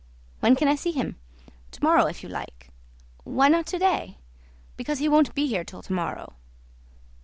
"When 0.39 0.55
can 0.55 0.67
I 0.67 0.73
see 0.73 0.91
him?" 0.93 1.17
"To 1.73 1.83
morrow, 1.83 2.07
if 2.07 2.23
you 2.23 2.29
like." 2.29 2.69
"Why 3.23 3.49
not 3.49 3.67
to 3.67 3.77
day?" 3.77 4.17
"Because 4.75 4.97
he 4.97 5.07
won't 5.07 5.35
be 5.35 5.45
here 5.45 5.63
till 5.63 5.83
to 5.83 5.93
morrow." 5.93 6.33